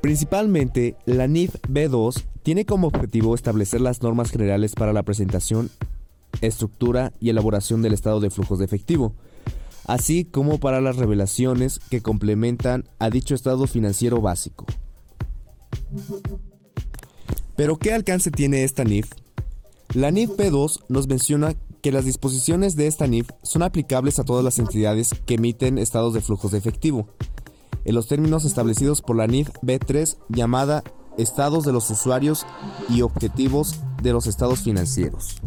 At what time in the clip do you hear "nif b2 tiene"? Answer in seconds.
1.26-2.64